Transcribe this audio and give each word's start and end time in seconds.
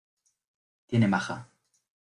Tiene 0.87 1.07
maja. 1.07 1.47